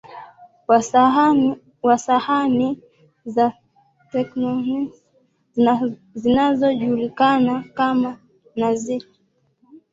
[1.83, 2.79] wa sahani
[3.25, 3.53] za
[4.11, 4.93] tectonic
[6.13, 8.19] zinazojulikana kama
[8.55, 9.05] Nazca